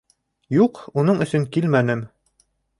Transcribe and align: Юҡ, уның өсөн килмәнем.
Юҡ, 0.55 0.79
уның 1.03 1.23
өсөн 1.27 1.47
килмәнем. 1.59 2.05